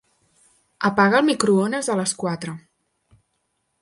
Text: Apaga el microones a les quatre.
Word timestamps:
Apaga 0.89 1.21
el 1.23 1.27
microones 1.29 1.91
a 1.91 1.99
les 2.01 2.15
quatre. 2.25 2.57